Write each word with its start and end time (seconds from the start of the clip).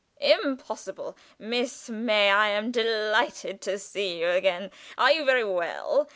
Impossible! 0.43 1.15
Miss 1.37 1.87
May, 1.87 2.31
I 2.31 2.47
am 2.47 2.71
delighted 2.71 3.61
to 3.61 3.77
see 3.77 4.19
you 4.19 4.29
again! 4.31 4.71
Are 4.97 5.11
you 5.11 5.23
very 5.25 5.43
well? 5.45 6.09